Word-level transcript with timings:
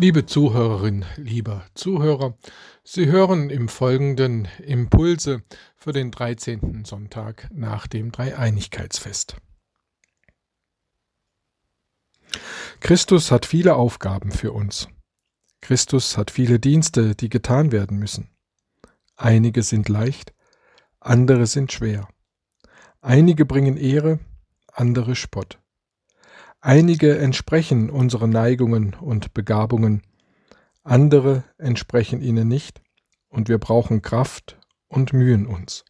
Liebe 0.00 0.26
Zuhörerin, 0.26 1.04
lieber 1.16 1.66
Zuhörer, 1.74 2.36
Sie 2.84 3.06
hören 3.06 3.50
im 3.50 3.68
Folgenden 3.68 4.46
Impulse 4.64 5.42
für 5.74 5.90
den 5.90 6.12
13. 6.12 6.84
Sonntag 6.84 7.48
nach 7.52 7.88
dem 7.88 8.12
Dreieinigkeitsfest. 8.12 9.38
Christus 12.78 13.32
hat 13.32 13.44
viele 13.44 13.74
Aufgaben 13.74 14.30
für 14.30 14.52
uns. 14.52 14.86
Christus 15.62 16.16
hat 16.16 16.30
viele 16.30 16.60
Dienste, 16.60 17.16
die 17.16 17.28
getan 17.28 17.72
werden 17.72 17.98
müssen. 17.98 18.30
Einige 19.16 19.64
sind 19.64 19.88
leicht, 19.88 20.32
andere 21.00 21.48
sind 21.48 21.72
schwer. 21.72 22.06
Einige 23.00 23.44
bringen 23.44 23.76
Ehre, 23.76 24.20
andere 24.72 25.16
Spott. 25.16 25.58
Einige 26.68 27.16
entsprechen 27.16 27.88
unseren 27.88 28.28
Neigungen 28.28 28.92
und 28.92 29.32
Begabungen, 29.32 30.02
andere 30.82 31.44
entsprechen 31.56 32.20
ihnen 32.20 32.46
nicht, 32.46 32.82
und 33.30 33.48
wir 33.48 33.56
brauchen 33.56 34.02
Kraft 34.02 34.58
und 34.86 35.14
mühen 35.14 35.46
uns. 35.46 35.86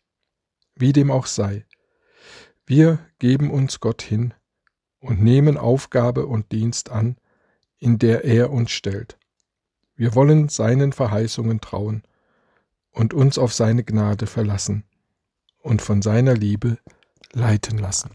Wie 0.76 0.92
dem 0.92 1.10
auch 1.10 1.26
sei, 1.26 1.66
wir 2.64 3.00
geben 3.18 3.50
uns 3.50 3.80
Gott 3.80 4.02
hin 4.02 4.34
und 5.00 5.20
nehmen 5.20 5.56
Aufgabe 5.56 6.26
und 6.26 6.52
Dienst 6.52 6.92
an, 6.92 7.16
in 7.80 7.98
der 7.98 8.22
er 8.24 8.52
uns 8.52 8.70
stellt. 8.70 9.18
Wir 9.96 10.14
wollen 10.14 10.48
seinen 10.48 10.92
Verheißungen 10.92 11.60
trauen 11.60 12.04
und 12.92 13.14
uns 13.14 13.36
auf 13.36 13.52
seine 13.52 13.82
Gnade 13.82 14.28
verlassen 14.28 14.84
und 15.60 15.82
von 15.82 16.02
seiner 16.02 16.34
Liebe 16.34 16.78
leiten 17.32 17.78
lassen. 17.78 18.10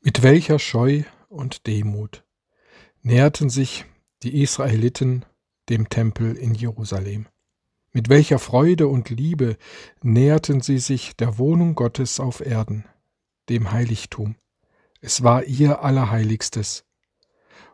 Mit 0.00 0.22
welcher 0.22 0.60
Scheu 0.60 1.02
und 1.28 1.66
Demut 1.66 2.24
näherten 3.02 3.50
sich 3.50 3.84
die 4.22 4.42
Israeliten 4.42 5.24
dem 5.68 5.88
Tempel 5.88 6.36
in 6.36 6.54
Jerusalem. 6.54 7.26
Mit 7.90 8.08
welcher 8.08 8.38
Freude 8.38 8.86
und 8.86 9.10
Liebe 9.10 9.56
näherten 10.00 10.60
sie 10.60 10.78
sich 10.78 11.16
der 11.16 11.36
Wohnung 11.38 11.74
Gottes 11.74 12.20
auf 12.20 12.40
Erden, 12.40 12.84
dem 13.48 13.72
Heiligtum. 13.72 14.36
Es 15.00 15.24
war 15.24 15.44
ihr 15.44 15.82
Allerheiligstes. 15.82 16.84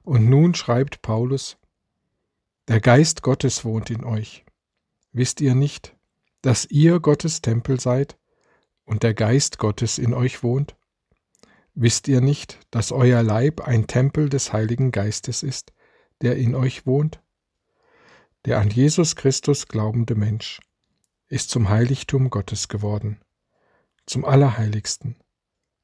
Und 0.03 0.29
nun 0.31 0.55
schreibt 0.55 1.03
Paulus, 1.03 1.59
der 2.69 2.81
Geist 2.81 3.23
Gottes 3.23 3.67
wohnt 3.67 3.91
in 3.91 4.03
euch. 4.03 4.47
Wisst 5.13 5.43
ihr 5.43 5.55
nicht, 5.55 5.95
dass 6.41 6.65
ihr 6.65 7.01
Gottes 7.01 7.43
Tempel 7.43 7.79
seid 7.79 8.17
und 8.87 9.03
der 9.03 9.13
Geist 9.13 9.59
Gottes 9.59 9.99
in 9.99 10.15
euch 10.15 10.43
wohnt? 10.43 10.75
Wisst 11.77 12.07
ihr 12.07 12.21
nicht, 12.21 12.61
dass 12.71 12.93
euer 12.93 13.25
Leib 13.25 13.63
ein 13.63 13.89
Tempel 13.89 14.29
des 14.29 14.53
Heiligen 14.53 14.93
Geistes 14.93 15.43
ist, 15.43 15.73
der 16.23 16.37
in 16.37 16.55
euch 16.55 16.87
wohnt? 16.87 17.21
Der 18.45 18.61
an 18.61 18.71
Jesus 18.71 19.17
Christus 19.17 19.67
glaubende 19.67 20.15
Mensch 20.15 20.61
ist 21.27 21.51
zum 21.51 21.69
Heiligtum 21.69 22.31
Gottes 22.31 22.69
geworden, 22.69 23.21
zum 24.07 24.25
Allerheiligsten, 24.25 25.17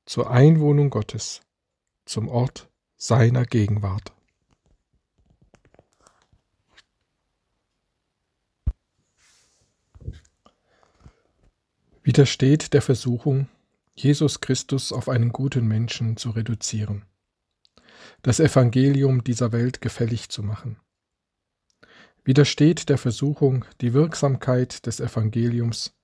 zur 0.06 0.30
Einwohnung 0.30 0.90
Gottes, 0.90 1.40
zum 2.04 2.28
Ort 2.28 2.70
seiner 2.96 3.44
Gegenwart. 3.44 4.12
Widersteht 12.04 12.74
der 12.74 12.82
Versuchung, 12.82 13.48
Jesus 14.02 14.40
Christus 14.40 14.92
auf 14.92 15.10
einen 15.10 15.30
guten 15.30 15.66
Menschen 15.68 16.16
zu 16.16 16.30
reduzieren, 16.30 17.04
das 18.22 18.40
Evangelium 18.40 19.24
dieser 19.24 19.52
Welt 19.52 19.82
gefällig 19.82 20.30
zu 20.30 20.42
machen. 20.42 20.78
Widersteht 22.24 22.88
der 22.88 22.96
Versuchung, 22.96 23.66
die 23.82 23.92
Wirksamkeit 23.92 24.86
des 24.86 25.00
Evangeliums 25.00 25.94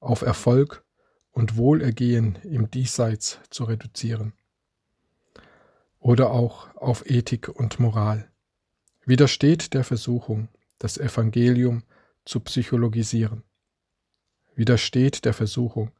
auf 0.00 0.22
Erfolg 0.22 0.84
und 1.30 1.56
Wohlergehen 1.56 2.36
im 2.42 2.70
Diesseits 2.72 3.38
zu 3.50 3.64
reduzieren 3.64 4.32
oder 6.00 6.30
auch 6.30 6.74
auf 6.74 7.08
Ethik 7.08 7.48
und 7.48 7.78
Moral. 7.78 8.30
Widersteht 9.04 9.74
der 9.74 9.84
Versuchung, 9.84 10.48
das 10.78 10.98
Evangelium 10.98 11.84
zu 12.24 12.40
psychologisieren. 12.40 13.44
Widersteht 14.56 15.24
der 15.24 15.34
Versuchung, 15.34 15.92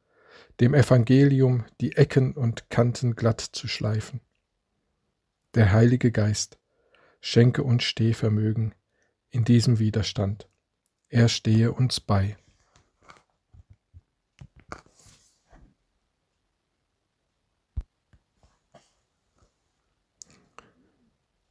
dem 0.60 0.74
Evangelium 0.74 1.64
die 1.80 1.96
Ecken 1.96 2.32
und 2.32 2.68
Kanten 2.70 3.14
glatt 3.14 3.40
zu 3.40 3.68
schleifen. 3.68 4.20
Der 5.54 5.72
Heilige 5.72 6.10
Geist 6.10 6.58
schenke 7.20 7.62
uns 7.62 7.84
Stehvermögen 7.84 8.74
in 9.30 9.44
diesem 9.44 9.78
Widerstand. 9.78 10.48
Er 11.08 11.28
stehe 11.28 11.72
uns 11.72 12.00
bei. 12.00 12.36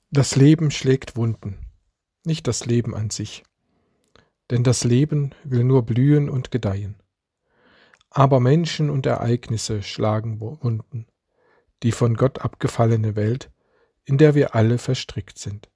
Das 0.09 0.35
Leben 0.35 0.71
schlägt 0.71 1.15
Wunden, 1.15 1.57
nicht 2.23 2.47
das 2.47 2.65
Leben 2.65 2.95
an 2.95 3.09
sich. 3.09 3.43
Denn 4.49 4.63
das 4.63 4.83
Leben 4.83 5.35
will 5.43 5.63
nur 5.63 5.85
blühen 5.85 6.29
und 6.29 6.49
gedeihen. 6.49 6.95
Aber 8.17 8.39
Menschen 8.39 8.89
und 8.89 9.05
Ereignisse 9.05 9.83
schlagen 9.83 10.41
Wunden, 10.41 11.05
die 11.83 11.91
von 11.91 12.15
Gott 12.15 12.39
abgefallene 12.39 13.15
Welt, 13.15 13.51
in 14.05 14.17
der 14.17 14.33
wir 14.33 14.55
alle 14.55 14.79
verstrickt 14.79 15.37
sind. 15.37 15.69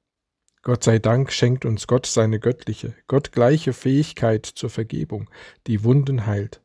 Gott 0.63 0.83
sei 0.83 0.97
Dank 0.97 1.31
schenkt 1.31 1.65
uns 1.65 1.85
Gott 1.85 2.07
seine 2.07 2.39
göttliche, 2.39 2.95
gottgleiche 3.05 3.73
Fähigkeit 3.73 4.47
zur 4.47 4.71
Vergebung, 4.71 5.29
die 5.67 5.83
Wunden 5.83 6.25
heilt. 6.25 6.63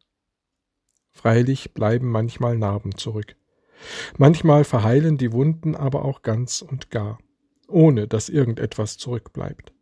Freilich 1.13 1.75
bleiben 1.75 2.11
manchmal 2.11 2.57
Narben 2.57 2.97
zurück. 2.97 3.37
Manchmal 4.17 4.65
verheilen 4.65 5.19
die 5.19 5.33
Wunden 5.33 5.75
aber 5.75 6.07
auch 6.07 6.23
ganz 6.23 6.63
und 6.63 6.91
gar, 6.91 7.19
ohne 7.69 8.09
dass 8.09 8.31
irgendetwas 8.31 8.97
zurückbleibt. 8.97 9.75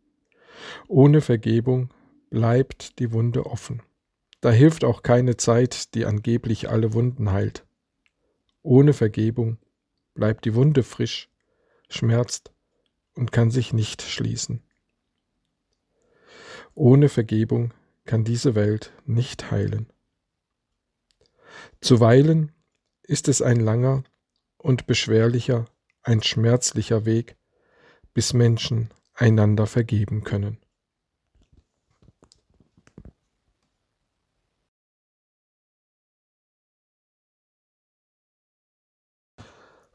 Ohne 0.89 1.21
Vergebung 1.21 1.93
bleibt 2.29 2.99
die 2.99 3.13
Wunde 3.13 3.45
offen. 3.45 3.81
Da 4.45 4.51
hilft 4.51 4.83
auch 4.83 5.01
keine 5.01 5.37
Zeit, 5.37 5.95
die 5.95 6.05
angeblich 6.05 6.69
alle 6.69 6.93
Wunden 6.93 7.31
heilt. 7.31 7.65
Ohne 8.61 8.93
Vergebung 8.93 9.57
bleibt 10.13 10.45
die 10.45 10.53
Wunde 10.53 10.83
frisch, 10.83 11.31
schmerzt 11.89 12.51
und 13.15 13.31
kann 13.31 13.49
sich 13.49 13.73
nicht 13.73 14.03
schließen. 14.03 14.61
Ohne 16.75 17.09
Vergebung 17.09 17.73
kann 18.05 18.23
diese 18.23 18.53
Welt 18.53 18.93
nicht 19.07 19.49
heilen. 19.49 19.91
Zuweilen 21.81 22.51
ist 23.01 23.27
es 23.27 23.41
ein 23.41 23.59
langer 23.59 24.03
und 24.59 24.85
beschwerlicher, 24.85 25.65
ein 26.03 26.21
schmerzlicher 26.21 27.05
Weg, 27.05 27.35
bis 28.13 28.33
Menschen 28.33 28.91
einander 29.15 29.65
vergeben 29.65 30.23
können. 30.23 30.59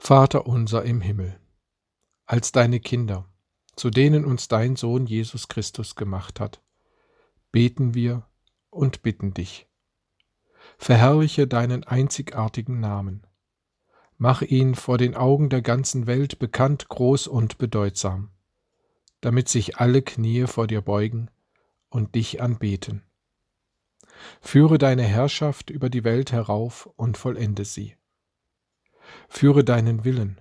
Vater 0.03 0.47
unser 0.47 0.83
im 0.85 1.03
Himmel, 1.03 1.39
als 2.25 2.53
deine 2.53 2.81
Kinder, 2.81 3.27
zu 3.77 3.91
denen 3.91 4.25
uns 4.25 4.49
dein 4.49 4.75
Sohn 4.75 5.07
Jesus 5.07 5.47
Christus 5.47 5.95
gemacht 5.95 6.41
hat, 6.41 6.63
beten 7.53 7.95
wir 7.95 8.27
und 8.71 9.03
bitten 9.03 9.35
dich. 9.35 9.69
Verherrliche 10.79 11.47
deinen 11.47 11.85
einzigartigen 11.85 12.81
Namen. 12.81 13.27
Mach 14.17 14.41
ihn 14.41 14.75
vor 14.75 14.97
den 14.97 15.15
Augen 15.15 15.51
der 15.51 15.63
ganzen 15.63 16.07
Welt 16.07 16.39
bekannt, 16.39 16.89
groß 16.89 17.27
und 17.29 17.59
bedeutsam, 17.59 18.31
damit 19.21 19.49
sich 19.49 19.77
alle 19.77 20.01
Knie 20.01 20.47
vor 20.47 20.67
dir 20.67 20.81
beugen 20.81 21.31
und 21.91 22.15
dich 22.15 22.41
anbeten. 22.41 23.03
Führe 24.41 24.79
deine 24.79 25.05
Herrschaft 25.05 25.69
über 25.69 25.91
die 25.91 26.05
Welt 26.05 26.33
herauf 26.33 26.89
und 26.97 27.19
vollende 27.19 27.67
sie 27.67 28.00
Führe 29.29 29.65
deinen 29.65 30.05
Willen, 30.05 30.41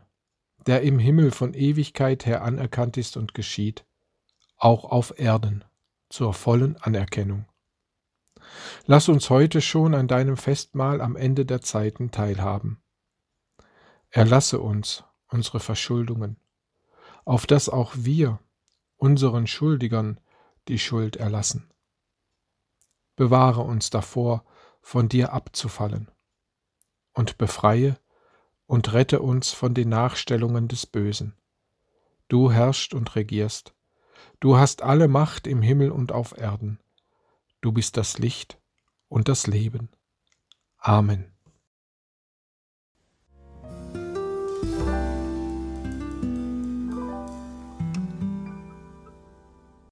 der 0.67 0.81
im 0.81 0.99
Himmel 0.99 1.31
von 1.31 1.53
Ewigkeit 1.53 2.25
her 2.25 2.43
anerkannt 2.43 2.97
ist 2.97 3.17
und 3.17 3.33
geschieht, 3.33 3.85
auch 4.57 4.85
auf 4.85 5.17
Erden 5.17 5.63
zur 6.09 6.33
vollen 6.33 6.77
Anerkennung. 6.77 7.45
Lass 8.85 9.09
uns 9.09 9.29
heute 9.29 9.61
schon 9.61 9.93
an 9.93 10.07
deinem 10.07 10.37
Festmahl 10.37 11.01
am 11.01 11.15
Ende 11.15 11.45
der 11.45 11.61
Zeiten 11.61 12.11
teilhaben. 12.11 12.81
Erlasse 14.09 14.59
uns 14.59 15.03
unsere 15.27 15.59
Verschuldungen, 15.59 16.37
auf 17.25 17.45
dass 17.45 17.69
auch 17.69 17.93
wir 17.95 18.39
unseren 18.97 19.47
Schuldigern 19.47 20.19
die 20.67 20.79
Schuld 20.79 21.15
erlassen. 21.15 21.71
Bewahre 23.15 23.61
uns 23.61 23.89
davor, 23.89 24.45
von 24.81 25.09
dir 25.09 25.33
abzufallen, 25.33 26.09
und 27.13 27.37
befreie 27.37 27.99
und 28.69 28.93
rette 28.93 29.19
uns 29.19 29.51
von 29.51 29.73
den 29.73 29.89
Nachstellungen 29.89 30.67
des 30.67 30.85
Bösen. 30.85 31.33
Du 32.27 32.51
herrschst 32.51 32.93
und 32.93 33.15
regierst. 33.15 33.73
Du 34.39 34.57
hast 34.57 34.83
alle 34.83 35.07
Macht 35.07 35.47
im 35.47 35.63
Himmel 35.63 35.89
und 35.89 36.11
auf 36.11 36.37
Erden. 36.37 36.79
Du 37.61 37.71
bist 37.71 37.97
das 37.97 38.19
Licht 38.19 38.59
und 39.07 39.27
das 39.27 39.47
Leben. 39.47 39.89
Amen. 40.77 41.31